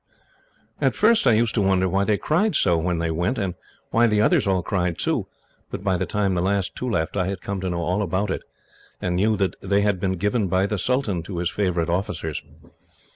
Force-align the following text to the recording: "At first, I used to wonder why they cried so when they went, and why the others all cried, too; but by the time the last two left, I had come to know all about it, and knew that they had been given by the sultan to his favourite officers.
"At 0.81 0.95
first, 0.95 1.27
I 1.27 1.33
used 1.33 1.53
to 1.53 1.61
wonder 1.61 1.87
why 1.87 2.05
they 2.05 2.17
cried 2.17 2.55
so 2.55 2.75
when 2.75 2.97
they 2.97 3.11
went, 3.11 3.37
and 3.37 3.53
why 3.91 4.07
the 4.07 4.19
others 4.19 4.47
all 4.47 4.63
cried, 4.63 4.97
too; 4.97 5.27
but 5.69 5.83
by 5.83 5.95
the 5.95 6.07
time 6.07 6.33
the 6.33 6.41
last 6.41 6.75
two 6.75 6.89
left, 6.89 7.15
I 7.15 7.27
had 7.27 7.41
come 7.41 7.61
to 7.61 7.69
know 7.69 7.83
all 7.83 8.01
about 8.01 8.31
it, 8.31 8.41
and 8.99 9.15
knew 9.17 9.37
that 9.37 9.57
they 9.61 9.81
had 9.81 9.99
been 9.99 10.13
given 10.13 10.47
by 10.47 10.65
the 10.65 10.79
sultan 10.79 11.21
to 11.21 11.37
his 11.37 11.51
favourite 11.51 11.87
officers. 11.87 12.41